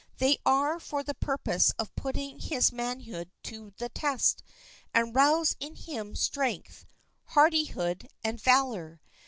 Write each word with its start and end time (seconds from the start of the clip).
They 0.17 0.39
are 0.47 0.79
for 0.79 1.03
the 1.03 1.13
purpose 1.13 1.69
of 1.77 1.93
putting 1.95 2.39
his 2.39 2.71
manhood 2.71 3.29
to 3.43 3.71
the 3.77 3.89
test, 3.89 4.41
and 4.95 5.13
rouse 5.13 5.55
in 5.59 5.75
him 5.75 6.15
strength, 6.15 6.87
hardihood, 7.25 8.07
and 8.23 8.41
valor. 8.41 8.99